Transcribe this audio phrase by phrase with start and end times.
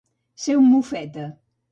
[0.45, 1.27] Ser un mofeta.